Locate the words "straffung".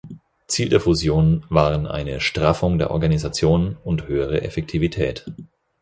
2.21-2.79